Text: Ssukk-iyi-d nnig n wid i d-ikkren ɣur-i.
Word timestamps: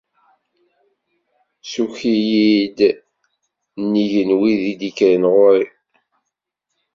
Ssukk-iyi-d 1.63 2.77
nnig 3.81 4.13
n 4.27 4.31
wid 4.39 4.61
i 4.71 4.73
d-ikkren 4.79 5.23
ɣur-i. 5.33 5.65